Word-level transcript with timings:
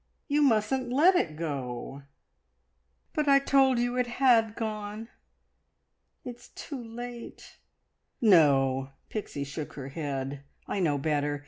You 0.27 0.41
mustn't 0.41 0.89
let 0.91 1.13
it 1.13 1.35
go!" 1.35 2.01
"But 3.13 3.27
I 3.29 3.37
told 3.37 3.77
you 3.77 3.97
it 3.97 4.07
had 4.07 4.55
gone. 4.55 5.09
It's 6.25 6.47
too 6.47 6.83
late." 6.83 7.59
"No!" 8.19 8.93
Pixie 9.09 9.43
shook 9.43 9.73
her 9.73 9.89
head. 9.89 10.43
"I 10.67 10.79
know 10.79 10.97
better. 10.97 11.39